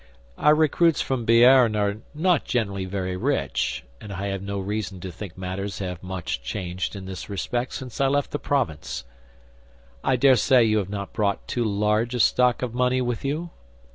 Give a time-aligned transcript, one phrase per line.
[0.39, 5.11] Our recruits from Béarn are not generally very rich, and I have no reason to
[5.11, 9.03] think matters have much changed in this respect since I left the province.
[10.03, 13.51] I dare say you have not brought too large a stock of money with you?"